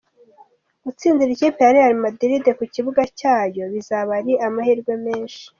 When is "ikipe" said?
1.33-1.63